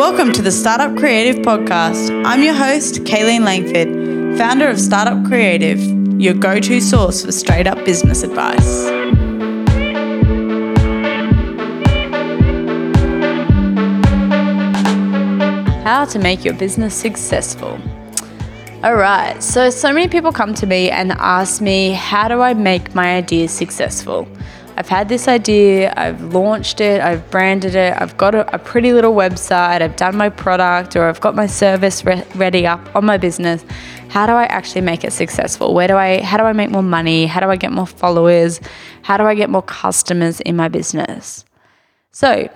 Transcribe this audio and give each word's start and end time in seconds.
Welcome 0.00 0.32
to 0.32 0.40
the 0.40 0.50
Startup 0.50 0.96
Creative 0.96 1.44
Podcast. 1.44 2.24
I'm 2.24 2.42
your 2.42 2.54
host, 2.54 3.04
Kaylene 3.04 3.44
Langford, 3.44 4.38
founder 4.38 4.66
of 4.66 4.80
Startup 4.80 5.22
Creative, 5.26 5.78
your 6.18 6.32
go 6.32 6.58
to 6.58 6.80
source 6.80 7.22
for 7.22 7.32
straight 7.32 7.66
up 7.66 7.84
business 7.84 8.22
advice. 8.22 8.88
How 15.84 16.06
to 16.06 16.18
make 16.18 16.46
your 16.46 16.54
business 16.54 16.94
successful. 16.94 17.78
All 18.82 18.94
right, 18.94 19.42
so 19.42 19.68
so 19.68 19.92
many 19.92 20.08
people 20.08 20.32
come 20.32 20.54
to 20.54 20.66
me 20.66 20.88
and 20.88 21.12
ask 21.12 21.60
me, 21.60 21.92
how 21.92 22.26
do 22.26 22.40
I 22.40 22.54
make 22.54 22.94
my 22.94 23.16
ideas 23.16 23.52
successful? 23.52 24.26
I've 24.80 24.88
had 24.88 25.10
this 25.10 25.28
idea, 25.28 25.92
I've 25.94 26.32
launched 26.32 26.80
it, 26.80 27.02
I've 27.02 27.30
branded 27.30 27.74
it, 27.74 27.92
I've 28.00 28.16
got 28.16 28.34
a, 28.34 28.54
a 28.54 28.58
pretty 28.58 28.94
little 28.94 29.12
website, 29.12 29.82
I've 29.82 29.96
done 29.96 30.16
my 30.16 30.30
product, 30.30 30.96
or 30.96 31.04
I've 31.04 31.20
got 31.20 31.34
my 31.34 31.46
service 31.46 32.02
re- 32.02 32.24
ready 32.34 32.66
up 32.66 32.96
on 32.96 33.04
my 33.04 33.18
business. 33.18 33.62
How 34.08 34.24
do 34.24 34.32
I 34.32 34.44
actually 34.44 34.80
make 34.80 35.04
it 35.04 35.12
successful? 35.12 35.74
Where 35.74 35.86
do 35.86 35.96
I, 35.96 36.22
how 36.22 36.38
do 36.38 36.44
I 36.44 36.54
make 36.54 36.70
more 36.70 36.82
money? 36.82 37.26
How 37.26 37.40
do 37.40 37.50
I 37.50 37.56
get 37.56 37.72
more 37.72 37.86
followers? 37.86 38.58
How 39.02 39.18
do 39.18 39.24
I 39.24 39.34
get 39.34 39.50
more 39.50 39.60
customers 39.60 40.40
in 40.40 40.56
my 40.56 40.68
business? 40.68 41.44
So, 42.12 42.48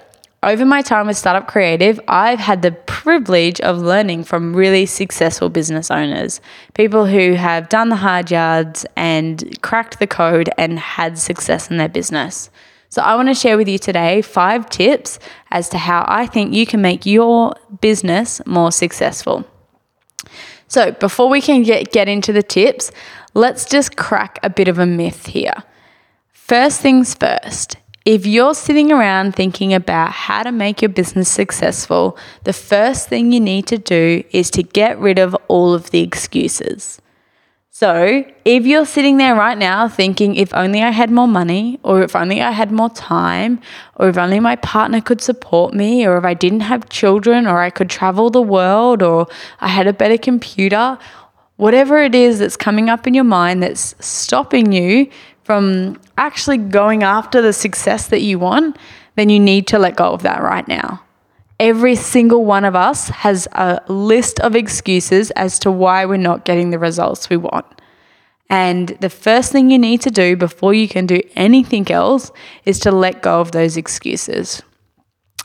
over 0.44 0.64
my 0.64 0.82
time 0.82 1.06
with 1.06 1.16
Startup 1.16 1.48
Creative, 1.48 1.98
I've 2.06 2.38
had 2.38 2.62
the 2.62 2.72
privilege 2.72 3.60
of 3.60 3.78
learning 3.78 4.24
from 4.24 4.54
really 4.54 4.86
successful 4.86 5.48
business 5.48 5.90
owners, 5.90 6.40
people 6.74 7.06
who 7.06 7.34
have 7.34 7.68
done 7.68 7.88
the 7.88 7.96
hard 7.96 8.30
yards 8.30 8.84
and 8.96 9.60
cracked 9.62 9.98
the 9.98 10.06
code 10.06 10.50
and 10.58 10.78
had 10.78 11.18
success 11.18 11.70
in 11.70 11.78
their 11.78 11.88
business. 11.88 12.50
So, 12.90 13.02
I 13.02 13.16
want 13.16 13.28
to 13.28 13.34
share 13.34 13.56
with 13.56 13.68
you 13.68 13.78
today 13.78 14.22
five 14.22 14.70
tips 14.70 15.18
as 15.50 15.68
to 15.70 15.78
how 15.78 16.04
I 16.06 16.26
think 16.26 16.54
you 16.54 16.66
can 16.66 16.80
make 16.80 17.06
your 17.06 17.54
business 17.80 18.40
more 18.46 18.70
successful. 18.70 19.44
So, 20.68 20.92
before 20.92 21.28
we 21.28 21.40
can 21.40 21.62
get, 21.62 21.90
get 21.90 22.08
into 22.08 22.32
the 22.32 22.42
tips, 22.42 22.92
let's 23.34 23.64
just 23.64 23.96
crack 23.96 24.38
a 24.42 24.50
bit 24.50 24.68
of 24.68 24.78
a 24.78 24.86
myth 24.86 25.26
here. 25.26 25.64
First 26.32 26.80
things 26.80 27.14
first, 27.14 27.78
if 28.04 28.26
you're 28.26 28.54
sitting 28.54 28.92
around 28.92 29.34
thinking 29.34 29.72
about 29.72 30.10
how 30.10 30.42
to 30.42 30.52
make 30.52 30.82
your 30.82 30.90
business 30.90 31.28
successful, 31.28 32.18
the 32.44 32.52
first 32.52 33.08
thing 33.08 33.32
you 33.32 33.40
need 33.40 33.66
to 33.68 33.78
do 33.78 34.22
is 34.30 34.50
to 34.50 34.62
get 34.62 34.98
rid 34.98 35.18
of 35.18 35.34
all 35.48 35.72
of 35.72 35.90
the 35.90 36.00
excuses. 36.00 37.00
So, 37.70 38.24
if 38.44 38.66
you're 38.66 38.84
sitting 38.84 39.16
there 39.16 39.34
right 39.34 39.58
now 39.58 39.88
thinking, 39.88 40.36
if 40.36 40.54
only 40.54 40.80
I 40.80 40.90
had 40.90 41.10
more 41.10 41.26
money, 41.26 41.80
or 41.82 42.02
if 42.02 42.14
only 42.14 42.40
I 42.40 42.52
had 42.52 42.70
more 42.70 42.90
time, 42.90 43.60
or 43.96 44.08
if 44.08 44.16
only 44.16 44.38
my 44.38 44.54
partner 44.54 45.00
could 45.00 45.20
support 45.20 45.74
me, 45.74 46.06
or 46.06 46.16
if 46.16 46.24
I 46.24 46.34
didn't 46.34 46.60
have 46.60 46.88
children, 46.88 47.48
or 47.48 47.58
I 47.58 47.70
could 47.70 47.90
travel 47.90 48.30
the 48.30 48.42
world, 48.42 49.02
or 49.02 49.26
I 49.60 49.68
had 49.68 49.88
a 49.88 49.92
better 49.92 50.18
computer, 50.18 50.98
whatever 51.56 51.98
it 51.98 52.14
is 52.14 52.38
that's 52.38 52.56
coming 52.56 52.88
up 52.88 53.08
in 53.08 53.14
your 53.14 53.24
mind 53.24 53.62
that's 53.62 53.96
stopping 53.98 54.70
you 54.70 55.08
from 55.44 56.00
actually 56.18 56.58
going 56.58 57.02
after 57.02 57.40
the 57.40 57.52
success 57.52 58.08
that 58.08 58.22
you 58.22 58.38
want, 58.38 58.76
then 59.16 59.28
you 59.28 59.38
need 59.38 59.66
to 59.68 59.78
let 59.78 59.96
go 59.96 60.12
of 60.12 60.22
that 60.22 60.42
right 60.42 60.66
now. 60.66 61.02
Every 61.60 61.94
single 61.94 62.44
one 62.44 62.64
of 62.64 62.74
us 62.74 63.08
has 63.10 63.46
a 63.52 63.80
list 63.86 64.40
of 64.40 64.56
excuses 64.56 65.30
as 65.32 65.58
to 65.60 65.70
why 65.70 66.04
we're 66.04 66.16
not 66.16 66.44
getting 66.44 66.70
the 66.70 66.78
results 66.78 67.30
we 67.30 67.36
want. 67.36 67.66
And 68.50 68.88
the 69.00 69.10
first 69.10 69.52
thing 69.52 69.70
you 69.70 69.78
need 69.78 70.00
to 70.02 70.10
do 70.10 70.36
before 70.36 70.74
you 70.74 70.88
can 70.88 71.06
do 71.06 71.20
anything 71.36 71.90
else 71.90 72.32
is 72.64 72.78
to 72.80 72.90
let 72.90 73.22
go 73.22 73.40
of 73.40 73.52
those 73.52 73.76
excuses. 73.76 74.62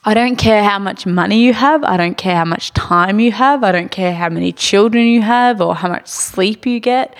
I 0.03 0.13
don't 0.13 0.37
care 0.37 0.63
how 0.63 0.79
much 0.79 1.05
money 1.05 1.43
you 1.43 1.53
have. 1.53 1.83
I 1.83 1.97
don't 1.97 2.17
care 2.17 2.35
how 2.35 2.45
much 2.45 2.71
time 2.73 3.19
you 3.19 3.31
have. 3.31 3.63
I 3.63 3.71
don't 3.71 3.91
care 3.91 4.13
how 4.13 4.29
many 4.29 4.51
children 4.51 5.05
you 5.05 5.21
have 5.21 5.61
or 5.61 5.75
how 5.75 5.89
much 5.89 6.07
sleep 6.07 6.65
you 6.65 6.79
get. 6.79 7.15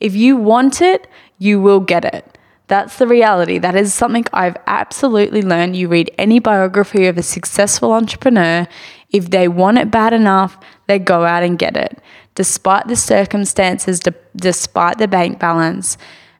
If 0.00 0.14
you 0.14 0.36
want 0.36 0.82
it, 0.82 1.06
you 1.38 1.60
will 1.60 1.80
get 1.80 2.04
it. 2.04 2.38
That's 2.68 2.96
the 2.96 3.06
reality. 3.06 3.58
That 3.58 3.76
is 3.76 3.92
something 3.92 4.24
I've 4.32 4.56
absolutely 4.66 5.42
learned. 5.42 5.76
You 5.76 5.88
read 5.88 6.10
any 6.16 6.38
biography 6.38 7.06
of 7.06 7.18
a 7.18 7.22
successful 7.22 7.92
entrepreneur, 7.92 8.66
if 9.14 9.30
they 9.30 9.46
want 9.46 9.78
it 9.78 9.92
bad 9.92 10.12
enough, 10.12 10.58
they 10.88 10.98
go 10.98 11.24
out 11.24 11.44
and 11.44 11.56
get 11.58 11.76
it. 11.76 12.00
Despite 12.34 12.88
the 12.88 12.96
circumstances, 12.96 14.00
d- 14.00 14.10
despite 14.34 14.98
the 14.98 15.06
bank 15.06 15.38
balance, 15.38 15.96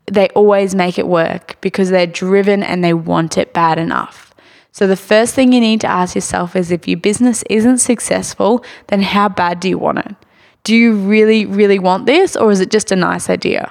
they 0.06 0.28
always 0.30 0.74
make 0.74 0.98
it 0.98 1.06
work 1.06 1.56
because 1.60 1.90
they're 1.90 2.06
driven 2.06 2.64
and 2.64 2.82
they 2.82 2.92
want 2.92 3.38
it 3.38 3.52
bad 3.54 3.78
enough. 3.78 4.34
So, 4.72 4.88
the 4.88 4.96
first 4.96 5.36
thing 5.36 5.52
you 5.52 5.60
need 5.60 5.80
to 5.82 5.86
ask 5.86 6.16
yourself 6.16 6.56
is 6.56 6.72
if 6.72 6.88
your 6.88 6.98
business 6.98 7.44
isn't 7.48 7.78
successful, 7.78 8.64
then 8.88 9.02
how 9.02 9.28
bad 9.28 9.60
do 9.60 9.68
you 9.68 9.78
want 9.78 9.98
it? 9.98 10.16
Do 10.64 10.74
you 10.74 10.94
really, 10.94 11.46
really 11.46 11.78
want 11.78 12.06
this, 12.06 12.34
or 12.34 12.50
is 12.50 12.60
it 12.60 12.72
just 12.72 12.90
a 12.90 12.96
nice 12.96 13.30
idea? 13.30 13.70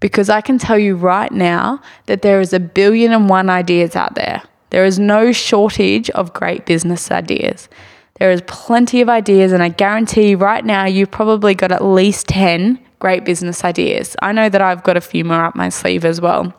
Because 0.00 0.28
I 0.28 0.40
can 0.40 0.58
tell 0.58 0.78
you 0.78 0.96
right 0.96 1.30
now 1.30 1.80
that 2.06 2.22
there 2.22 2.40
is 2.40 2.52
a 2.52 2.60
billion 2.60 3.12
and 3.12 3.28
one 3.28 3.48
ideas 3.48 3.94
out 3.94 4.14
there. 4.14 4.42
There 4.70 4.84
is 4.84 4.98
no 4.98 5.32
shortage 5.32 6.10
of 6.10 6.32
great 6.32 6.64
business 6.66 7.10
ideas. 7.10 7.68
There 8.18 8.30
is 8.30 8.42
plenty 8.46 9.00
of 9.00 9.08
ideas, 9.08 9.52
and 9.52 9.62
I 9.62 9.68
guarantee 9.70 10.34
right 10.34 10.64
now 10.64 10.84
you've 10.84 11.10
probably 11.10 11.54
got 11.54 11.72
at 11.72 11.84
least 11.84 12.28
10 12.28 12.78
great 12.98 13.24
business 13.24 13.64
ideas. 13.64 14.14
I 14.20 14.32
know 14.32 14.48
that 14.48 14.60
I've 14.60 14.84
got 14.84 14.96
a 14.96 15.00
few 15.00 15.24
more 15.24 15.44
up 15.44 15.56
my 15.56 15.70
sleeve 15.70 16.04
as 16.04 16.20
well. 16.20 16.54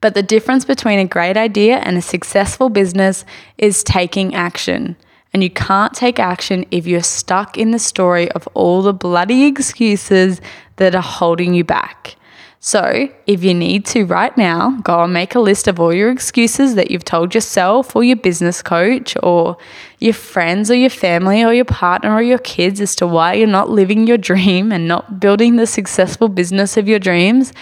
But 0.00 0.14
the 0.14 0.22
difference 0.22 0.64
between 0.64 0.98
a 0.98 1.04
great 1.06 1.36
idea 1.36 1.76
and 1.76 1.96
a 1.96 2.02
successful 2.02 2.68
business 2.68 3.24
is 3.58 3.84
taking 3.84 4.34
action. 4.34 4.96
And 5.32 5.42
you 5.42 5.50
can't 5.50 5.92
take 5.92 6.18
action 6.18 6.64
if 6.70 6.86
you're 6.86 7.02
stuck 7.02 7.58
in 7.58 7.70
the 7.70 7.78
story 7.78 8.30
of 8.32 8.46
all 8.54 8.82
the 8.82 8.94
bloody 8.94 9.44
excuses 9.44 10.40
that 10.76 10.94
are 10.94 11.02
holding 11.02 11.54
you 11.54 11.64
back. 11.64 12.16
So, 12.66 13.08
if 13.28 13.44
you 13.44 13.54
need 13.54 13.86
to 13.86 14.06
right 14.06 14.36
now, 14.36 14.70
go 14.82 15.04
and 15.04 15.12
make 15.12 15.36
a 15.36 15.38
list 15.38 15.68
of 15.68 15.78
all 15.78 15.94
your 15.94 16.10
excuses 16.10 16.74
that 16.74 16.90
you've 16.90 17.04
told 17.04 17.32
yourself 17.32 17.94
or 17.94 18.02
your 18.02 18.16
business 18.16 18.60
coach 18.60 19.16
or 19.22 19.56
your 20.00 20.14
friends 20.14 20.68
or 20.68 20.74
your 20.74 20.90
family 20.90 21.44
or 21.44 21.54
your 21.54 21.64
partner 21.64 22.12
or 22.12 22.22
your 22.22 22.40
kids 22.40 22.80
as 22.80 22.96
to 22.96 23.06
why 23.06 23.34
you're 23.34 23.46
not 23.46 23.70
living 23.70 24.08
your 24.08 24.18
dream 24.18 24.72
and 24.72 24.88
not 24.88 25.20
building 25.20 25.54
the 25.54 25.66
successful 25.68 26.28
business 26.28 26.76
of 26.76 26.88
your 26.88 26.98
dreams. 26.98 27.52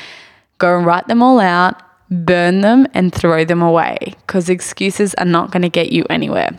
Go 0.57 0.75
and 0.75 0.87
write 0.87 1.07
them 1.07 1.23
all 1.23 1.39
out, 1.39 1.83
burn 2.09 2.63
them, 2.63 2.87
and 2.95 3.15
throw 3.15 3.45
them 3.45 3.61
away 3.61 3.99
because 4.27 4.49
excuses 4.49 5.13
are 5.17 5.27
not 5.27 5.51
going 5.51 5.61
to 5.61 5.69
get 5.69 5.93
you 5.93 6.07
anywhere. 6.09 6.59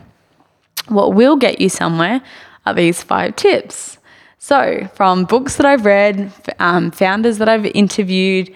What 0.88 1.16
will 1.16 1.36
get 1.36 1.60
you 1.60 1.70
somewhere 1.70 2.22
are 2.64 2.76
these 2.76 3.02
five 3.02 3.38
tips. 3.38 3.98
So, 4.48 4.88
from 4.94 5.26
books 5.26 5.56
that 5.56 5.66
I've 5.66 5.88
read, 5.88 6.32
um, 6.60 6.92
founders 6.92 7.40
that 7.40 7.50
I've 7.50 7.66
interviewed, 7.66 8.54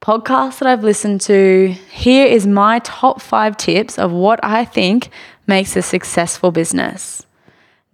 podcasts 0.00 0.58
that 0.58 0.66
I've 0.66 0.82
listened 0.82 1.20
to, 1.20 1.68
here 1.92 2.26
is 2.26 2.44
my 2.44 2.80
top 2.80 3.22
five 3.22 3.56
tips 3.56 4.00
of 4.00 4.10
what 4.10 4.40
I 4.42 4.64
think 4.64 5.10
makes 5.46 5.76
a 5.76 5.82
successful 5.82 6.50
business. 6.50 7.24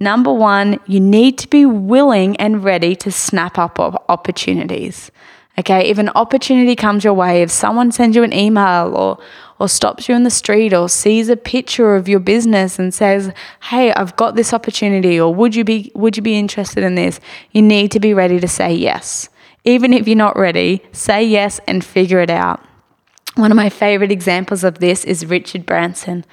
Number 0.01 0.33
one, 0.33 0.81
you 0.87 1.01
need 1.01 1.37
to 1.41 1.49
be 1.49 1.67
willing 1.67 2.35
and 2.37 2.65
ready 2.65 2.97
to 2.97 3.13
snap 3.13 3.59
up 3.59 3.79
opportunities. 4.09 5.11
Okay, 5.59 5.89
if 5.89 5.99
an 5.99 6.11
opportunity 6.11 6.77
comes 6.77 7.03
your 7.03 7.15
way, 7.15 7.43
if 7.43 7.51
someone 7.51 7.91
sends 7.91 8.15
you 8.15 8.23
an 8.23 8.33
email 8.33 8.95
or 8.95 9.19
or 9.59 9.69
stops 9.69 10.09
you 10.09 10.15
in 10.15 10.23
the 10.23 10.31
street 10.31 10.73
or 10.73 10.89
sees 10.89 11.29
a 11.29 11.37
picture 11.37 11.97
of 11.97 12.09
your 12.09 12.21
business 12.21 12.79
and 12.79 12.95
says, 12.95 13.33
"Hey, 13.63 13.93
I've 13.93 14.15
got 14.15 14.37
this 14.37 14.55
opportunity," 14.55 15.19
or 15.19 15.35
"Would 15.35 15.57
you 15.57 15.65
be 15.65 15.91
would 15.97 16.17
you 16.17 16.23
be 16.23 16.39
interested 16.39 16.85
in 16.85 16.95
this?" 16.95 17.19
You 17.51 17.63
need 17.63 17.91
to 17.91 17.99
be 17.99 18.15
ready 18.15 18.39
to 18.39 18.47
say 18.47 18.73
yes. 18.73 19.29
Even 19.65 19.93
if 19.93 20.07
you're 20.07 20.17
not 20.17 20.39
ready, 20.39 20.81
say 20.93 21.25
yes 21.25 21.61
and 21.67 21.85
figure 21.85 22.21
it 22.21 22.31
out. 22.31 22.61
One 23.35 23.51
of 23.51 23.57
my 23.57 23.69
favorite 23.69 24.13
examples 24.13 24.63
of 24.63 24.79
this 24.79 25.05
is 25.05 25.27
Richard 25.27 25.67
Branson. 25.67 26.25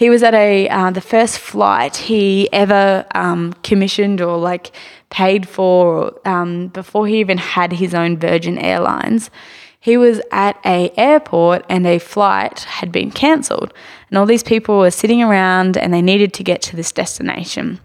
He 0.00 0.08
was 0.08 0.22
at 0.22 0.32
a 0.32 0.66
uh, 0.70 0.90
the 0.92 1.02
first 1.02 1.38
flight 1.38 1.94
he 1.94 2.50
ever 2.54 3.04
um, 3.14 3.52
commissioned 3.62 4.22
or 4.22 4.38
like 4.38 4.74
paid 5.10 5.46
for 5.46 6.18
um, 6.26 6.68
before 6.68 7.06
he 7.06 7.20
even 7.20 7.36
had 7.36 7.72
his 7.72 7.92
own 7.92 8.16
Virgin 8.16 8.56
Airlines. 8.56 9.30
He 9.78 9.98
was 9.98 10.22
at 10.32 10.56
a 10.64 10.90
airport 10.96 11.66
and 11.68 11.86
a 11.86 11.98
flight 11.98 12.60
had 12.60 12.90
been 12.90 13.10
cancelled, 13.10 13.74
and 14.08 14.16
all 14.16 14.24
these 14.24 14.42
people 14.42 14.78
were 14.78 14.90
sitting 14.90 15.22
around 15.22 15.76
and 15.76 15.92
they 15.92 16.00
needed 16.00 16.32
to 16.32 16.42
get 16.42 16.62
to 16.62 16.76
this 16.76 16.92
destination. 16.92 17.78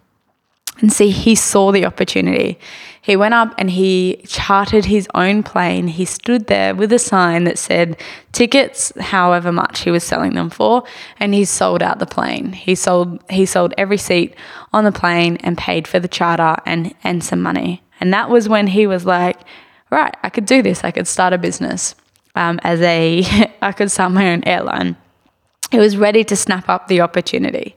And 0.80 0.94
see, 0.94 1.10
he 1.10 1.36
saw 1.36 1.74
the 1.74 1.86
opportunity. 1.86 2.58
He 3.06 3.16
went 3.16 3.36
up 3.36 3.54
and 3.60 3.70
he 3.70 4.20
chartered 4.26 4.86
his 4.86 5.08
own 5.14 5.44
plane. 5.44 5.88
He 5.88 6.06
stood 6.06 6.48
there 6.48 6.74
with 6.74 6.92
a 6.92 6.98
sign 6.98 7.44
that 7.44 7.60
said 7.60 8.02
tickets, 8.32 8.92
however 9.00 9.52
much 9.52 9.82
he 9.82 9.92
was 9.92 10.04
selling 10.04 10.34
them 10.34 10.50
for, 10.50 10.84
and 11.20 11.32
he 11.32 11.46
sold 11.46 11.84
out 11.84 12.00
the 12.00 12.08
plane. 12.08 12.54
He 12.54 12.74
sold 12.74 13.24
he 13.30 13.46
sold 13.46 13.76
every 13.78 14.00
seat 14.00 14.34
on 14.74 14.86
the 14.86 14.92
plane 14.92 15.38
and 15.42 15.56
paid 15.56 15.88
for 15.88 16.00
the 16.00 16.08
charter 16.08 16.56
and 16.66 16.96
and 17.04 17.24
some 17.24 17.44
money. 17.44 17.84
And 18.00 18.12
that 18.12 18.32
was 18.32 18.50
when 18.50 18.66
he 18.66 18.88
was 18.88 19.06
like, 19.06 19.38
right, 19.92 20.18
I 20.24 20.30
could 20.32 20.48
do 20.48 20.64
this. 20.64 20.84
I 20.84 20.90
could 20.90 21.08
start 21.08 21.32
a 21.32 21.38
business 21.38 21.94
um, 22.34 22.60
as 22.64 22.82
a 22.82 23.24
I 23.62 23.72
could 23.72 23.92
start 23.92 24.14
my 24.14 24.32
own 24.32 24.44
airline. 24.46 24.98
He 25.70 25.78
was 25.78 25.96
ready 25.96 26.24
to 26.24 26.36
snap 26.36 26.70
up 26.70 26.88
the 26.88 27.02
opportunity. 27.02 27.76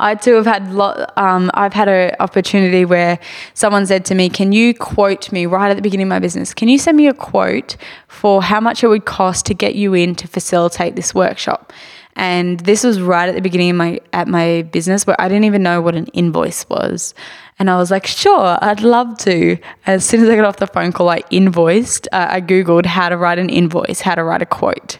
I 0.00 0.14
too 0.14 0.34
have 0.34 0.46
had 0.46 0.72
lot. 0.72 1.12
Um, 1.16 1.50
I've 1.54 1.72
had 1.72 1.88
an 1.88 2.14
opportunity 2.20 2.84
where 2.84 3.18
someone 3.54 3.86
said 3.86 4.04
to 4.06 4.14
me, 4.14 4.28
"Can 4.28 4.52
you 4.52 4.74
quote 4.74 5.32
me 5.32 5.46
right 5.46 5.70
at 5.70 5.76
the 5.76 5.82
beginning 5.82 6.06
of 6.06 6.10
my 6.10 6.20
business? 6.20 6.54
Can 6.54 6.68
you 6.68 6.78
send 6.78 6.96
me 6.96 7.08
a 7.08 7.14
quote 7.14 7.76
for 8.06 8.42
how 8.42 8.60
much 8.60 8.84
it 8.84 8.88
would 8.88 9.04
cost 9.04 9.46
to 9.46 9.54
get 9.54 9.74
you 9.74 9.94
in 9.94 10.14
to 10.16 10.28
facilitate 10.28 10.94
this 10.96 11.14
workshop?" 11.14 11.72
And 12.14 12.58
this 12.60 12.82
was 12.82 13.00
right 13.00 13.28
at 13.28 13.36
the 13.36 13.40
beginning 13.40 13.70
of 13.70 13.76
my 13.76 14.00
at 14.12 14.28
my 14.28 14.62
business 14.62 15.06
where 15.06 15.20
I 15.20 15.28
didn't 15.28 15.44
even 15.44 15.62
know 15.62 15.80
what 15.80 15.94
an 15.94 16.06
invoice 16.08 16.68
was. 16.68 17.14
And 17.60 17.68
I 17.68 17.76
was 17.76 17.90
like, 17.90 18.06
sure, 18.06 18.56
I'd 18.60 18.82
love 18.82 19.18
to. 19.18 19.58
As 19.86 20.04
soon 20.04 20.22
as 20.22 20.28
I 20.28 20.36
got 20.36 20.44
off 20.44 20.56
the 20.58 20.68
phone 20.68 20.92
call, 20.92 21.08
I 21.08 21.22
invoiced. 21.30 22.06
Uh, 22.12 22.28
I 22.30 22.40
Googled 22.40 22.86
how 22.86 23.08
to 23.08 23.16
write 23.16 23.40
an 23.40 23.50
invoice, 23.50 24.00
how 24.00 24.14
to 24.14 24.22
write 24.22 24.42
a 24.42 24.46
quote. 24.46 24.98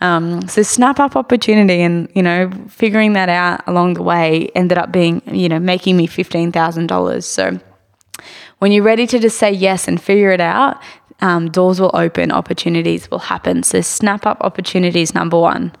Um, 0.00 0.48
so 0.48 0.62
snap 0.62 0.98
up 0.98 1.14
opportunity 1.14 1.82
and, 1.82 2.08
you 2.14 2.22
know, 2.22 2.50
figuring 2.68 3.12
that 3.12 3.28
out 3.28 3.62
along 3.66 3.94
the 3.94 4.02
way 4.02 4.50
ended 4.54 4.78
up 4.78 4.90
being, 4.90 5.22
you 5.26 5.48
know, 5.48 5.58
making 5.58 5.96
me 5.96 6.08
$15,000. 6.08 7.22
So 7.24 7.60
when 8.58 8.72
you're 8.72 8.84
ready 8.84 9.06
to 9.06 9.18
just 9.18 9.38
say 9.38 9.52
yes 9.52 9.88
and 9.88 10.00
figure 10.00 10.30
it 10.30 10.40
out, 10.40 10.80
um, 11.20 11.50
doors 11.50 11.80
will 11.80 11.90
open, 11.92 12.32
opportunities 12.32 13.10
will 13.10 13.18
happen. 13.18 13.62
So 13.62 13.82
snap 13.82 14.24
up 14.24 14.38
opportunities, 14.40 15.14
number 15.14 15.38
one. 15.38 15.72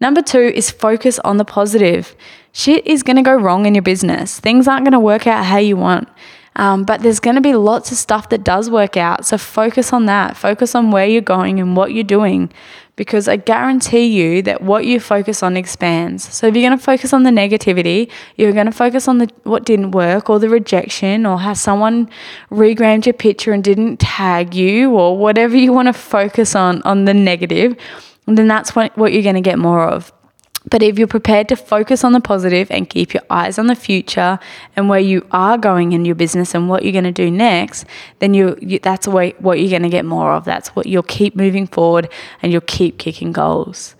Number 0.00 0.20
two 0.20 0.40
is 0.40 0.70
focus 0.70 1.18
on 1.20 1.38
the 1.38 1.44
positive. 1.44 2.14
Shit 2.52 2.86
is 2.86 3.02
going 3.02 3.16
to 3.16 3.22
go 3.22 3.34
wrong 3.34 3.64
in 3.64 3.74
your 3.74 3.82
business. 3.82 4.38
Things 4.38 4.68
aren't 4.68 4.84
going 4.84 4.92
to 4.92 5.00
work 5.00 5.26
out 5.26 5.46
how 5.46 5.56
you 5.56 5.78
want. 5.78 6.08
Um, 6.56 6.84
but 6.84 7.02
there's 7.02 7.20
going 7.20 7.36
to 7.36 7.42
be 7.42 7.54
lots 7.54 7.92
of 7.92 7.98
stuff 7.98 8.30
that 8.30 8.44
does 8.44 8.70
work 8.70 8.96
out. 8.96 9.26
So 9.26 9.38
focus 9.38 9.92
on 9.92 10.06
that. 10.06 10.36
Focus 10.36 10.74
on 10.74 10.90
where 10.90 11.06
you're 11.06 11.20
going 11.20 11.60
and 11.60 11.76
what 11.76 11.92
you're 11.92 12.04
doing 12.04 12.50
because 12.96 13.28
I 13.28 13.36
guarantee 13.36 14.06
you 14.06 14.42
that 14.42 14.62
what 14.62 14.86
you 14.86 14.98
focus 14.98 15.42
on 15.42 15.56
expands. 15.56 16.32
So 16.32 16.46
if 16.46 16.54
you're 16.56 16.66
going 16.66 16.78
to 16.78 16.82
focus 16.82 17.12
on 17.12 17.22
the 17.22 17.30
negativity, 17.30 18.10
you're 18.36 18.52
going 18.52 18.66
to 18.66 18.72
focus 18.72 19.06
on 19.06 19.18
the 19.18 19.30
what 19.44 19.64
didn't 19.64 19.90
work 19.90 20.30
or 20.30 20.38
the 20.38 20.48
rejection 20.48 21.26
or 21.26 21.38
how 21.38 21.52
someone 21.52 22.08
regrammed 22.50 23.04
your 23.04 23.12
picture 23.12 23.52
and 23.52 23.62
didn't 23.62 23.98
tag 23.98 24.54
you 24.54 24.92
or 24.92 25.16
whatever 25.16 25.56
you 25.56 25.72
want 25.72 25.88
to 25.88 25.92
focus 25.92 26.54
on 26.54 26.82
on 26.82 27.04
the 27.04 27.14
negative, 27.14 27.76
then 28.26 28.48
that's 28.48 28.74
what, 28.74 28.96
what 28.96 29.12
you're 29.12 29.22
going 29.22 29.34
to 29.34 29.40
get 29.40 29.58
more 29.58 29.86
of. 29.86 30.12
But 30.68 30.82
if 30.82 30.98
you're 30.98 31.08
prepared 31.08 31.48
to 31.48 31.56
focus 31.56 32.04
on 32.04 32.12
the 32.12 32.20
positive 32.20 32.70
and 32.70 32.88
keep 32.88 33.14
your 33.14 33.22
eyes 33.30 33.58
on 33.58 33.66
the 33.66 33.74
future 33.74 34.38
and 34.76 34.88
where 34.88 35.00
you 35.00 35.26
are 35.30 35.56
going 35.58 35.92
in 35.92 36.04
your 36.04 36.14
business 36.14 36.54
and 36.54 36.68
what 36.68 36.82
you're 36.82 36.92
going 36.92 37.04
to 37.04 37.12
do 37.12 37.30
next, 37.30 37.84
then 38.18 38.34
you, 38.34 38.56
you 38.60 38.78
that's 38.78 39.08
what, 39.08 39.40
what 39.40 39.60
you're 39.60 39.70
going 39.70 39.82
to 39.82 39.88
get 39.88 40.04
more 40.04 40.32
of. 40.32 40.44
That's 40.44 40.68
what 40.70 40.86
you'll 40.86 41.02
keep 41.02 41.36
moving 41.36 41.66
forward 41.66 42.08
and 42.42 42.52
you'll 42.52 42.60
keep 42.62 42.98
kicking 42.98 43.32
goals. 43.32 43.95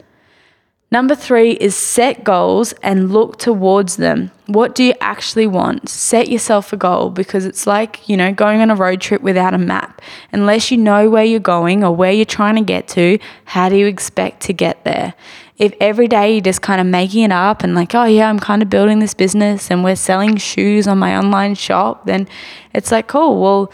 Number 0.92 1.16
three 1.16 1.52
is 1.52 1.74
set 1.74 2.22
goals 2.22 2.72
and 2.82 3.12
look 3.12 3.38
towards 3.38 3.96
them. 3.96 4.30
What 4.46 4.74
do 4.74 4.84
you 4.84 4.94
actually 5.00 5.46
want? 5.46 5.88
Set 5.88 6.28
yourself 6.28 6.72
a 6.72 6.76
goal 6.76 7.10
because 7.10 7.44
it's 7.44 7.66
like, 7.66 8.08
you 8.08 8.16
know, 8.16 8.32
going 8.32 8.60
on 8.60 8.70
a 8.70 8.76
road 8.76 9.00
trip 9.00 9.20
without 9.20 9.52
a 9.52 9.58
map. 9.58 10.00
Unless 10.32 10.70
you 10.70 10.78
know 10.78 11.10
where 11.10 11.24
you're 11.24 11.40
going 11.40 11.82
or 11.82 11.94
where 11.94 12.12
you're 12.12 12.24
trying 12.24 12.54
to 12.54 12.62
get 12.62 12.86
to, 12.88 13.18
how 13.46 13.68
do 13.68 13.76
you 13.76 13.86
expect 13.86 14.42
to 14.42 14.52
get 14.52 14.84
there? 14.84 15.14
if 15.58 15.72
every 15.80 16.06
day 16.06 16.32
you're 16.32 16.40
just 16.42 16.60
kind 16.60 16.80
of 16.80 16.86
making 16.86 17.22
it 17.22 17.32
up 17.32 17.64
and 17.64 17.74
like, 17.74 17.94
oh 17.94 18.04
yeah, 18.04 18.28
I'm 18.28 18.38
kind 18.38 18.62
of 18.62 18.68
building 18.68 18.98
this 18.98 19.14
business 19.14 19.70
and 19.70 19.82
we're 19.82 19.96
selling 19.96 20.36
shoes 20.36 20.86
on 20.86 20.98
my 20.98 21.16
online 21.16 21.54
shop, 21.54 22.04
then 22.04 22.28
it's 22.74 22.92
like, 22.92 23.06
cool. 23.06 23.40
Well, 23.40 23.72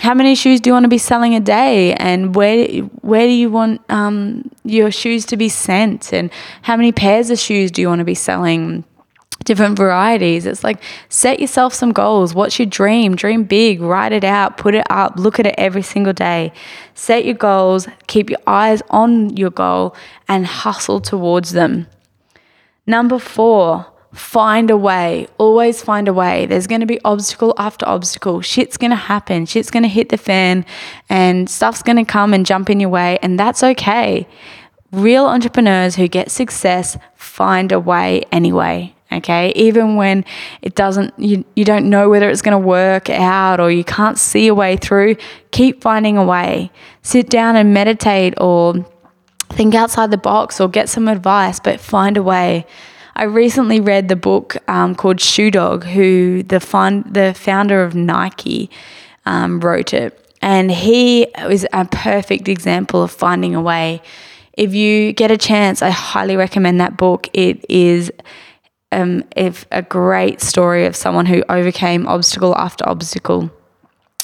how 0.00 0.14
many 0.14 0.34
shoes 0.34 0.60
do 0.60 0.70
you 0.70 0.74
want 0.74 0.84
to 0.84 0.88
be 0.88 0.98
selling 0.98 1.34
a 1.34 1.40
day, 1.40 1.94
and 1.94 2.34
where 2.34 2.66
where 3.02 3.26
do 3.26 3.32
you 3.32 3.50
want 3.50 3.82
um, 3.90 4.50
your 4.64 4.90
shoes 4.90 5.24
to 5.26 5.36
be 5.36 5.48
sent, 5.48 6.12
and 6.12 6.30
how 6.62 6.76
many 6.76 6.90
pairs 6.90 7.30
of 7.30 7.38
shoes 7.38 7.70
do 7.70 7.80
you 7.82 7.88
want 7.88 8.00
to 8.00 8.04
be 8.04 8.14
selling? 8.14 8.84
different 9.44 9.76
varieties. 9.76 10.44
It's 10.46 10.62
like 10.62 10.82
set 11.08 11.40
yourself 11.40 11.72
some 11.72 11.92
goals. 11.92 12.34
What's 12.34 12.58
your 12.58 12.66
dream? 12.66 13.16
Dream 13.16 13.44
big, 13.44 13.80
write 13.80 14.12
it 14.12 14.22
out, 14.22 14.58
put 14.58 14.74
it 14.74 14.84
up, 14.90 15.14
look 15.16 15.38
at 15.40 15.46
it 15.46 15.54
every 15.56 15.82
single 15.82 16.12
day. 16.12 16.52
Set 16.94 17.24
your 17.24 17.34
goals, 17.34 17.88
keep 18.06 18.28
your 18.30 18.38
eyes 18.46 18.82
on 18.90 19.36
your 19.36 19.50
goal, 19.50 19.96
and 20.28 20.46
hustle 20.46 21.00
towards 21.00 21.52
them. 21.52 21.86
Number 22.86 23.18
four, 23.18 23.86
find 24.12 24.70
a 24.70 24.76
way. 24.76 25.28
Always 25.38 25.82
find 25.82 26.08
a 26.08 26.12
way. 26.12 26.46
There's 26.46 26.66
going 26.66 26.80
to 26.80 26.86
be 26.86 27.00
obstacle 27.04 27.54
after 27.58 27.86
obstacle. 27.86 28.40
Shit's 28.40 28.76
going 28.76 28.90
to 28.90 28.96
happen. 28.96 29.46
Shit's 29.46 29.70
going 29.70 29.82
to 29.84 29.88
hit 29.88 30.08
the 30.08 30.18
fan, 30.18 30.64
and 31.08 31.48
stuff's 31.48 31.82
going 31.82 31.96
to 31.96 32.04
come 32.04 32.34
and 32.34 32.44
jump 32.44 32.70
in 32.70 32.80
your 32.80 32.90
way, 32.90 33.18
and 33.22 33.38
that's 33.38 33.62
okay. 33.62 34.26
Real 34.92 35.26
entrepreneurs 35.26 35.96
who 35.96 36.08
get 36.08 36.30
success 36.30 36.96
find 37.14 37.70
a 37.70 37.78
way 37.78 38.24
anyway 38.32 38.92
okay 39.12 39.52
even 39.56 39.96
when 39.96 40.24
it 40.62 40.74
doesn't 40.74 41.12
you, 41.18 41.44
you 41.56 41.64
don't 41.64 41.88
know 41.88 42.08
whether 42.08 42.28
it's 42.28 42.42
going 42.42 42.52
to 42.52 42.66
work 42.66 43.10
out 43.10 43.60
or 43.60 43.70
you 43.70 43.84
can't 43.84 44.18
see 44.18 44.46
a 44.46 44.54
way 44.54 44.76
through 44.76 45.16
keep 45.50 45.80
finding 45.80 46.16
a 46.16 46.24
way 46.24 46.70
sit 47.02 47.28
down 47.28 47.56
and 47.56 47.74
meditate 47.74 48.34
or 48.38 48.74
think 49.48 49.74
outside 49.74 50.10
the 50.10 50.18
box 50.18 50.60
or 50.60 50.68
get 50.68 50.88
some 50.88 51.08
advice 51.08 51.58
but 51.60 51.80
find 51.80 52.16
a 52.16 52.22
way 52.22 52.64
I 53.20 53.24
recently 53.24 53.80
read 53.80 54.08
the 54.08 54.16
book 54.16 54.56
um, 54.66 54.94
called 54.94 55.20
Shoe 55.20 55.50
Dog, 55.50 55.84
who 55.84 56.42
the 56.42 56.58
fun, 56.58 57.04
the 57.06 57.34
founder 57.34 57.82
of 57.82 57.94
Nike 57.94 58.70
um, 59.26 59.60
wrote 59.60 59.92
it, 59.92 60.18
and 60.40 60.70
he 60.70 61.26
was 61.44 61.66
a 61.74 61.84
perfect 61.84 62.48
example 62.48 63.02
of 63.02 63.10
finding 63.10 63.54
a 63.54 63.60
way. 63.60 64.00
If 64.54 64.72
you 64.72 65.12
get 65.12 65.30
a 65.30 65.36
chance, 65.36 65.82
I 65.82 65.90
highly 65.90 66.34
recommend 66.34 66.80
that 66.80 66.96
book. 66.96 67.28
It 67.34 67.62
is 67.68 68.10
um, 68.90 69.24
if 69.36 69.66
a 69.70 69.82
great 69.82 70.40
story 70.40 70.86
of 70.86 70.96
someone 70.96 71.26
who 71.26 71.44
overcame 71.50 72.06
obstacle 72.06 72.56
after 72.56 72.88
obstacle. 72.88 73.50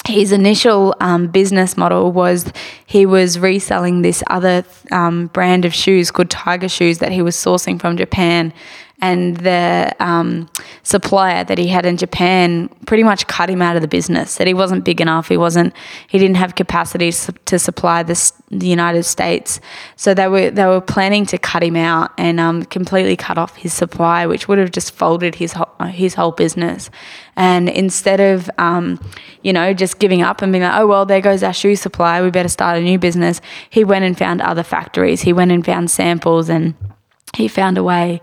His 0.07 0.31
initial 0.31 0.95
um, 1.01 1.27
business 1.27 1.77
model 1.77 2.11
was 2.13 2.51
he 2.85 3.05
was 3.05 3.37
reselling 3.37 4.01
this 4.01 4.23
other 4.27 4.63
um, 4.91 5.27
brand 5.27 5.65
of 5.65 5.73
shoes 5.75 6.09
called 6.11 6.29
Tiger 6.31 6.69
Shoes 6.69 6.99
that 6.99 7.11
he 7.11 7.21
was 7.21 7.35
sourcing 7.35 7.79
from 7.79 7.97
Japan 7.97 8.53
and 8.99 9.37
the 9.37 9.95
um, 9.99 10.49
supplier 10.81 11.43
that 11.43 11.59
he 11.59 11.67
had 11.67 11.85
in 11.85 11.97
Japan 11.97 12.67
pretty 12.87 13.03
much 13.03 13.27
cut 13.27 13.47
him 13.47 13.61
out 13.61 13.75
of 13.75 13.83
the 13.83 13.87
business. 13.87 14.35
That 14.35 14.47
he 14.47 14.55
wasn't 14.55 14.83
big 14.83 14.99
enough. 14.99 15.27
He 15.27 15.37
wasn't. 15.37 15.73
He 16.07 16.17
didn't 16.17 16.37
have 16.37 16.55
capacity 16.55 17.11
to 17.11 17.59
supply 17.59 18.01
the 18.01 18.31
United 18.49 19.03
States. 19.03 19.59
So 19.97 20.15
they 20.15 20.27
were 20.27 20.49
they 20.49 20.65
were 20.65 20.81
planning 20.81 21.27
to 21.27 21.37
cut 21.37 21.61
him 21.61 21.75
out 21.75 22.11
and 22.17 22.39
um, 22.39 22.63
completely 22.65 23.15
cut 23.15 23.37
off 23.37 23.55
his 23.55 23.71
supply, 23.71 24.25
which 24.25 24.47
would 24.47 24.57
have 24.57 24.71
just 24.71 24.91
folded 24.91 25.35
his 25.35 25.53
whole, 25.53 25.69
his 25.89 26.15
whole 26.15 26.31
business. 26.31 26.89
And 27.35 27.69
instead 27.69 28.19
of 28.19 28.49
um, 28.57 28.99
you 29.43 29.53
know 29.53 29.75
just 29.75 29.99
giving 29.99 30.23
up 30.23 30.41
and 30.41 30.51
being 30.51 30.63
like, 30.63 30.79
oh 30.79 30.87
well, 30.87 31.05
there 31.05 31.21
goes 31.21 31.43
our 31.43 31.53
shoe 31.53 31.75
supply. 31.75 32.19
We 32.23 32.31
better 32.31 32.49
start 32.49 32.79
a 32.79 32.81
new 32.81 32.97
business. 32.97 33.41
He 33.69 33.83
went 33.83 34.05
and 34.05 34.17
found 34.17 34.41
other 34.41 34.63
factories. 34.63 35.21
He 35.21 35.33
went 35.33 35.51
and 35.51 35.63
found 35.63 35.91
samples 35.91 36.49
and 36.49 36.73
he 37.35 37.47
found 37.47 37.77
a 37.77 37.83
way 37.83 38.21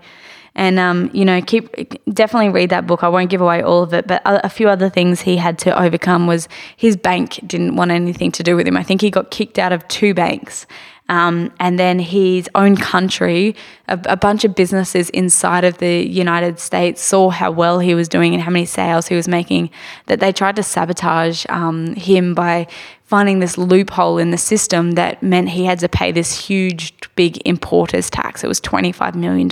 and 0.55 0.79
um, 0.79 1.09
you 1.13 1.25
know 1.25 1.41
keep 1.41 1.69
definitely 2.13 2.49
read 2.49 2.69
that 2.69 2.87
book. 2.87 3.03
I 3.03 3.09
won't 3.09 3.29
give 3.29 3.41
away 3.41 3.61
all 3.61 3.83
of 3.83 3.93
it 3.93 4.07
but 4.07 4.21
a, 4.25 4.45
a, 4.45 4.49
few 4.49 4.69
other 4.69 4.89
things 4.89 5.21
he 5.21 5.37
had 5.37 5.59
to 5.59 5.79
overcome 5.79 6.27
was 6.27 6.47
his 6.77 6.95
bank 6.95 7.39
didn't 7.45 7.75
want 7.75 7.91
anything 7.91 8.31
to 8.33 8.43
do 8.43 8.55
with 8.55 8.67
him. 8.67 8.77
I 8.77 8.83
think 8.83 9.01
he 9.01 9.11
got 9.11 9.31
kicked 9.31 9.59
out 9.59 9.73
of 9.73 9.87
two 9.87 10.13
banks 10.13 10.65
um, 11.07 11.51
and 11.59 11.77
then 11.77 11.99
his 11.99 12.49
own 12.55 12.75
country, 12.75 13.55
a, 13.87 13.99
a, 14.05 14.17
bunch 14.17 14.43
of 14.43 14.55
businesses 14.55 15.11
inside 15.11 15.63
of 15.63 15.77
the 15.77 16.03
United 16.07 16.59
States 16.59 16.99
saw 16.99 17.29
how 17.29 17.51
well 17.51 17.77
he 17.77 17.93
was 17.93 18.07
doing 18.07 18.33
and 18.33 18.41
how 18.41 18.49
many 18.49 18.65
sales 18.65 19.07
he 19.07 19.15
was 19.15 19.27
making, 19.27 19.69
that 20.07 20.19
they 20.19 20.31
tried 20.31 20.55
to 20.55 20.63
sabotage 20.63 21.45
um, 21.49 21.93
him 21.95 22.33
by 22.33 22.65
finding 23.03 23.37
this 23.37 23.55
loophole 23.55 24.17
in 24.17 24.31
the 24.31 24.37
system 24.37 24.93
that 24.93 25.21
meant 25.21 25.49
he 25.49 25.65
had 25.65 25.77
to 25.79 25.87
pay 25.87 26.11
this 26.11 26.47
huge, 26.47 26.91
big 27.15 27.39
importer's 27.45 28.09
tax. 28.09 28.43
It 28.43 28.47
was 28.47 28.59
$25 28.61 29.13
million. 29.13 29.47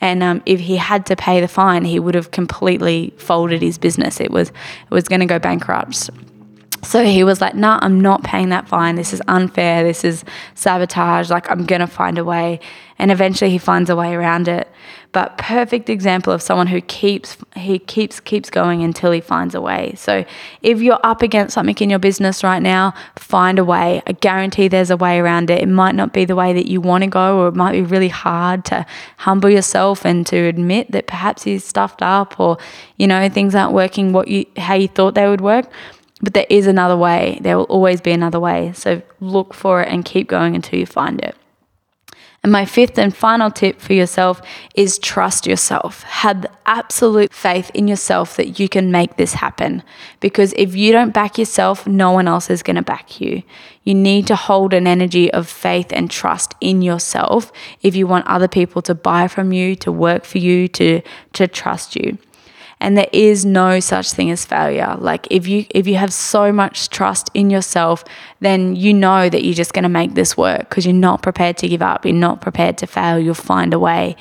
And 0.00 0.22
um, 0.22 0.42
if 0.46 0.60
he 0.60 0.76
had 0.76 1.06
to 1.06 1.16
pay 1.16 1.40
the 1.40 1.48
fine, 1.48 1.84
he 1.84 1.98
would 1.98 2.14
have 2.14 2.30
completely 2.30 3.12
folded 3.16 3.62
his 3.62 3.78
business. 3.78 4.20
It 4.20 4.30
was, 4.30 4.50
it 4.50 4.90
was 4.90 5.08
going 5.08 5.20
to 5.20 5.26
go 5.26 5.40
bankrupt. 5.40 6.08
So 6.84 7.04
he 7.04 7.22
was 7.22 7.40
like, 7.40 7.54
nah, 7.54 7.78
I'm 7.80 8.00
not 8.00 8.24
paying 8.24 8.48
that 8.48 8.66
fine. 8.66 8.96
This 8.96 9.12
is 9.12 9.22
unfair. 9.28 9.84
This 9.84 10.04
is 10.04 10.24
sabotage. 10.56 11.30
Like, 11.30 11.48
I'm 11.48 11.64
going 11.64 11.80
to 11.80 11.86
find 11.86 12.18
a 12.18 12.24
way. 12.24 12.58
And 12.98 13.12
eventually 13.12 13.50
he 13.52 13.58
finds 13.58 13.88
a 13.88 13.94
way 13.94 14.14
around 14.14 14.48
it. 14.48 14.68
But 15.12 15.38
perfect 15.38 15.88
example 15.88 16.32
of 16.32 16.42
someone 16.42 16.66
who 16.66 16.80
keeps, 16.80 17.36
he 17.54 17.78
keeps, 17.78 18.18
keeps 18.18 18.50
going 18.50 18.82
until 18.82 19.12
he 19.12 19.20
finds 19.20 19.54
a 19.54 19.60
way. 19.60 19.94
So 19.96 20.24
if 20.62 20.80
you're 20.80 20.98
up 21.04 21.22
against 21.22 21.54
something 21.54 21.76
in 21.78 21.90
your 21.90 21.98
business 22.00 22.42
right 22.42 22.62
now, 22.62 22.94
find 23.16 23.58
a 23.58 23.64
way. 23.64 24.02
I 24.06 24.12
guarantee 24.12 24.68
there's 24.68 24.90
a 24.90 24.96
way 24.96 25.20
around 25.20 25.50
it. 25.50 25.62
It 25.62 25.68
might 25.68 25.94
not 25.94 26.12
be 26.12 26.24
the 26.24 26.34
way 26.34 26.52
that 26.52 26.66
you 26.66 26.80
want 26.80 27.04
to 27.04 27.10
go, 27.10 27.40
or 27.40 27.48
it 27.48 27.54
might 27.54 27.72
be 27.72 27.82
really 27.82 28.08
hard 28.08 28.64
to 28.66 28.86
humble 29.18 29.50
yourself 29.50 30.04
and 30.04 30.26
to 30.28 30.36
admit 30.36 30.90
that 30.92 31.06
perhaps 31.06 31.46
you're 31.46 31.60
stuffed 31.60 32.02
up 32.02 32.40
or, 32.40 32.58
you 32.96 33.06
know, 33.06 33.28
things 33.28 33.54
aren't 33.54 33.72
working 33.72 34.12
what 34.12 34.28
you, 34.28 34.46
how 34.56 34.74
you 34.74 34.88
thought 34.88 35.14
they 35.14 35.28
would 35.28 35.42
work 35.42 35.70
but 36.22 36.34
there 36.34 36.46
is 36.48 36.66
another 36.66 36.96
way. 36.96 37.38
There 37.40 37.58
will 37.58 37.64
always 37.64 38.00
be 38.00 38.12
another 38.12 38.38
way. 38.38 38.72
So 38.74 39.02
look 39.20 39.52
for 39.52 39.82
it 39.82 39.88
and 39.88 40.04
keep 40.04 40.28
going 40.28 40.54
until 40.54 40.78
you 40.78 40.86
find 40.86 41.20
it. 41.20 41.36
And 42.44 42.50
my 42.50 42.64
fifth 42.64 42.98
and 42.98 43.14
final 43.14 43.52
tip 43.52 43.80
for 43.80 43.92
yourself 43.92 44.42
is 44.74 44.98
trust 44.98 45.46
yourself. 45.46 46.02
Have 46.02 46.44
absolute 46.66 47.32
faith 47.32 47.70
in 47.72 47.86
yourself 47.86 48.36
that 48.36 48.58
you 48.58 48.68
can 48.68 48.90
make 48.90 49.16
this 49.16 49.34
happen. 49.34 49.84
Because 50.18 50.52
if 50.56 50.74
you 50.74 50.90
don't 50.90 51.14
back 51.14 51.38
yourself, 51.38 51.86
no 51.86 52.10
one 52.10 52.26
else 52.26 52.50
is 52.50 52.64
going 52.64 52.76
to 52.76 52.82
back 52.82 53.20
you. 53.20 53.44
You 53.84 53.94
need 53.94 54.26
to 54.26 54.34
hold 54.34 54.74
an 54.74 54.88
energy 54.88 55.32
of 55.32 55.48
faith 55.48 55.92
and 55.92 56.10
trust 56.10 56.56
in 56.60 56.82
yourself 56.82 57.52
if 57.80 57.94
you 57.94 58.08
want 58.08 58.26
other 58.26 58.48
people 58.48 58.82
to 58.82 58.94
buy 58.94 59.28
from 59.28 59.52
you, 59.52 59.76
to 59.76 59.92
work 59.92 60.24
for 60.24 60.38
you, 60.38 60.66
to, 60.68 61.00
to 61.34 61.46
trust 61.46 61.94
you 61.94 62.18
and 62.82 62.98
there 62.98 63.08
is 63.12 63.46
no 63.46 63.80
such 63.80 64.12
thing 64.12 64.30
as 64.30 64.44
failure. 64.44 64.96
Like 64.98 65.26
if 65.30 65.46
you 65.46 65.64
if 65.70 65.86
you 65.86 65.94
have 65.94 66.12
so 66.12 66.52
much 66.52 66.90
trust 66.90 67.30
in 67.32 67.48
yourself 67.48 68.04
then 68.40 68.76
you 68.76 68.92
know 68.92 69.28
that 69.28 69.44
you're 69.44 69.54
just 69.54 69.72
going 69.72 69.84
to 69.84 69.88
make 69.88 70.14
this 70.14 70.36
work 70.36 70.68
because 70.68 70.84
you're 70.84 70.92
not 70.92 71.22
prepared 71.22 71.56
to 71.58 71.68
give 71.68 71.80
up. 71.80 72.04
You're 72.04 72.14
not 72.14 72.40
prepared 72.40 72.76
to 72.78 72.86
fail. 72.86 73.18
You'll 73.18 73.34
find 73.34 73.72
a 73.72 73.78
way. 73.78 74.16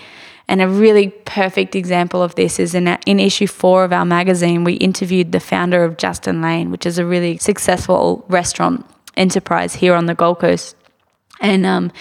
And 0.47 0.61
a 0.61 0.67
really 0.67 1.09
perfect 1.25 1.75
example 1.75 2.21
of 2.21 2.35
this 2.35 2.59
is 2.59 2.75
in, 2.75 2.87
in 3.05 3.19
issue 3.19 3.47
four 3.47 3.83
of 3.83 3.93
our 3.93 4.05
magazine, 4.05 4.63
we 4.63 4.73
interviewed 4.73 5.31
the 5.31 5.39
founder 5.39 5.83
of 5.83 5.97
Justin 5.97 6.41
Lane, 6.41 6.71
which 6.71 6.85
is 6.85 6.97
a 6.97 7.05
really 7.05 7.37
successful 7.37 8.25
restaurant 8.27 8.85
enterprise 9.15 9.75
here 9.75 9.95
on 9.95 10.05
the 10.07 10.15
Gold 10.15 10.39
Coast. 10.39 10.75
And 11.41 11.65
um, 11.65 11.91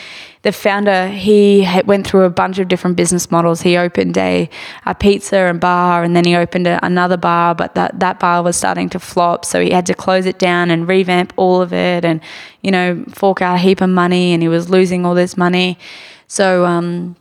the 0.42 0.52
founder, 0.52 1.08
he 1.08 1.66
went 1.86 2.06
through 2.06 2.24
a 2.24 2.30
bunch 2.30 2.58
of 2.58 2.68
different 2.68 2.96
business 2.96 3.30
models. 3.30 3.62
He 3.62 3.78
opened 3.78 4.18
a, 4.18 4.50
a 4.84 4.94
pizza 4.94 5.36
and 5.36 5.58
bar, 5.58 6.04
and 6.04 6.14
then 6.14 6.26
he 6.26 6.36
opened 6.36 6.66
a, 6.66 6.78
another 6.84 7.16
bar, 7.16 7.54
but 7.54 7.74
that, 7.74 7.98
that 8.00 8.20
bar 8.20 8.42
was 8.42 8.56
starting 8.56 8.90
to 8.90 8.98
flop. 8.98 9.44
So 9.46 9.60
he 9.60 9.70
had 9.70 9.86
to 9.86 9.94
close 9.94 10.26
it 10.26 10.38
down 10.38 10.70
and 10.70 10.86
revamp 10.86 11.32
all 11.36 11.62
of 11.62 11.72
it 11.72 12.04
and, 12.04 12.20
you 12.62 12.70
know, 12.70 13.02
fork 13.08 13.40
out 13.40 13.54
a 13.54 13.58
heap 13.58 13.80
of 13.80 13.88
money, 13.88 14.32
and 14.32 14.42
he 14.42 14.48
was 14.48 14.68
losing 14.68 15.06
all 15.06 15.14
this 15.14 15.36
money. 15.36 15.78
So 16.28 16.66
um, 16.66 17.16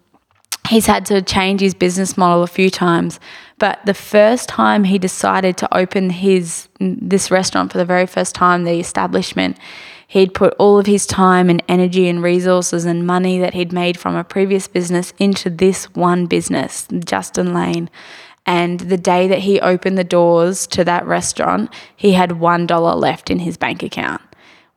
he's 0.67 0.85
had 0.85 1.05
to 1.07 1.21
change 1.21 1.61
his 1.61 1.73
business 1.73 2.17
model 2.17 2.43
a 2.43 2.47
few 2.47 2.69
times. 2.69 3.19
But 3.59 3.79
the 3.85 3.93
first 3.93 4.49
time 4.49 4.83
he 4.83 4.99
decided 4.99 5.57
to 5.57 5.77
open 5.77 6.09
his 6.09 6.67
this 6.79 7.31
restaurant 7.31 7.71
for 7.71 7.77
the 7.77 7.85
very 7.85 8.05
first 8.05 8.35
time, 8.35 8.65
the 8.65 8.79
establishment, 8.79 9.57
He'd 10.09 10.33
put 10.33 10.55
all 10.57 10.79
of 10.79 10.87
his 10.87 11.05
time 11.05 11.51
and 11.51 11.61
energy 11.67 12.09
and 12.09 12.23
resources 12.23 12.83
and 12.83 13.05
money 13.05 13.37
that 13.37 13.53
he'd 13.53 13.71
made 13.71 13.95
from 13.95 14.15
a 14.15 14.23
previous 14.23 14.67
business 14.67 15.13
into 15.19 15.51
this 15.51 15.85
one 15.93 16.25
business, 16.25 16.87
Justin 17.05 17.53
Lane. 17.53 17.91
And 18.43 18.79
the 18.79 18.97
day 18.97 19.27
that 19.27 19.41
he 19.41 19.61
opened 19.61 19.99
the 19.99 20.03
doors 20.03 20.65
to 20.67 20.83
that 20.83 21.05
restaurant, 21.05 21.71
he 21.95 22.13
had 22.13 22.31
$1 22.31 22.99
left 22.99 23.29
in 23.29 23.37
his 23.37 23.55
bank 23.55 23.83
account. 23.83 24.23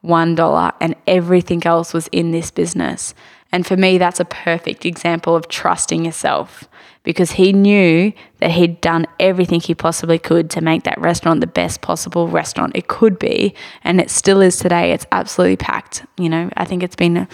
$1, 0.04 0.72
and 0.82 0.96
everything 1.06 1.64
else 1.64 1.94
was 1.94 2.08
in 2.08 2.32
this 2.32 2.50
business. 2.50 3.14
And 3.50 3.66
for 3.66 3.76
me, 3.78 3.96
that's 3.96 4.20
a 4.20 4.26
perfect 4.26 4.84
example 4.84 5.34
of 5.34 5.48
trusting 5.48 6.04
yourself 6.04 6.68
because 7.02 7.32
he 7.32 7.52
knew 7.52 8.12
that 8.38 8.52
he'd 8.52 8.80
done 8.80 9.06
everything 9.18 9.60
he 9.60 9.74
possibly 9.74 10.18
could 10.18 10.50
to 10.50 10.60
make 10.60 10.84
that 10.84 11.00
restaurant 11.00 11.40
the 11.40 11.46
best 11.46 11.80
possible 11.80 12.28
restaurant 12.28 12.72
it 12.74 12.88
could 12.88 13.18
be. 13.18 13.54
And 13.82 14.00
it 14.00 14.10
still 14.10 14.40
is 14.40 14.58
today. 14.58 14.92
It's 14.92 15.06
absolutely 15.12 15.56
packed. 15.56 16.04
You 16.16 16.28
know, 16.28 16.50
I 16.56 16.64
think 16.64 16.82
it's 16.82 16.96
been 16.96 17.26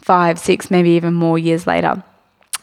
five, 0.00 0.38
six, 0.38 0.70
maybe 0.70 0.90
even 0.90 1.14
more 1.14 1.38
years 1.38 1.66
later 1.66 2.02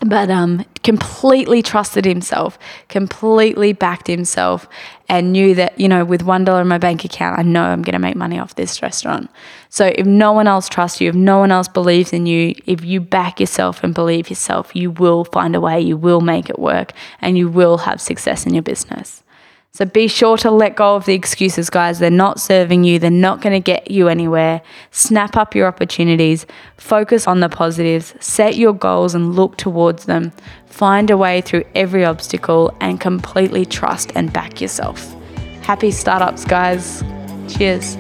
but 0.02 0.30
um, 0.30 0.66
completely 0.84 1.62
trusted 1.62 2.06
himself, 2.06 2.60
completely 2.90 3.74
backed 3.74 4.08
himself, 4.08 4.68
and 5.10 5.32
knew 5.32 5.56
that, 5.56 5.80
you 5.80 5.88
know, 5.88 6.04
with 6.04 6.24
$1 6.24 6.62
in 6.62 6.68
my 6.68 6.78
bank 6.78 7.06
account, 7.06 7.40
I 7.40 7.44
know 7.44 7.64
I'm 7.64 7.82
going 7.82 7.94
to 7.94 8.00
make 8.00 8.16
money 8.16 8.40
off 8.40 8.56
this 8.56 8.82
restaurant. 8.82 9.30
So 9.70 9.92
if 9.96 10.06
no 10.06 10.32
one 10.32 10.48
else 10.48 10.70
trusts 10.70 11.02
you, 11.02 11.10
if 11.10 11.16
no 11.16 11.40
one 11.40 11.52
else 11.52 11.68
believes 11.68 12.14
in 12.14 12.26
you, 12.26 12.56
if 12.66 12.84
you 12.84 13.02
back 13.02 13.40
yourself 13.40 13.84
and 13.84 13.94
believe 13.94 14.30
yourself, 14.30 14.76
you 14.76 14.92
will 14.92 15.26
find 15.26 15.56
a 15.56 15.62
way, 15.62 15.80
you 15.80 15.98
will 15.98 16.22
make 16.22 16.50
it 16.50 16.60
work, 16.60 16.92
and 17.22 17.38
you 17.38 17.50
will 17.50 17.80
have 17.80 18.02
success 18.02 18.46
in 18.46 18.54
your 18.54 18.64
business. 18.64 19.24
So 19.76 19.84
be 19.84 20.08
sure 20.08 20.38
to 20.38 20.52
let 20.52 20.78
go 20.78 20.96
of 20.96 21.04
the 21.04 21.14
excuses, 21.14 21.70
guys. 21.70 22.00
They're 22.00 22.10
not 22.10 22.40
serving 22.40 22.86
you, 22.86 22.98
they're 22.98 23.12
not 23.12 23.42
going 23.42 23.52
to 23.52 23.60
get 23.60 23.92
you 23.92 24.08
anywhere. 24.08 24.62
Snap 24.92 25.36
up 25.36 25.54
your 25.54 25.68
opportunities, 25.68 26.46
focus 26.78 27.28
on 27.28 27.42
the 27.42 27.50
positives, 27.50 28.14
set 28.22 28.56
your 28.56 28.72
goals 28.72 29.14
and 29.14 29.36
look 29.36 29.58
towards 29.58 30.06
them. 30.06 30.32
Find 30.68 31.10
a 31.10 31.18
way 31.18 31.42
through 31.42 31.66
every 31.76 32.06
obstacle 32.06 32.74
and 32.80 33.02
completely 33.02 33.66
trust 33.66 34.14
and 34.16 34.32
back 34.32 34.62
yourself. 34.62 35.14
Happy 35.62 35.92
startups, 35.92 36.46
guys. 36.46 37.04
Cheers. 37.50 37.98